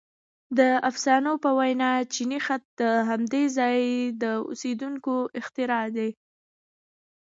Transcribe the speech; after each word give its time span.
•د 0.57 0.59
افسانو 0.89 1.31
په 1.43 1.49
وینا 1.59 1.91
چیني 2.13 2.39
خط 2.45 2.63
د 2.81 2.83
همدې 3.09 3.43
ځای 3.57 3.79
د 4.21 4.23
اوسېدونکو 4.49 5.13
اختراع 5.39 5.85
دی. 5.97 6.09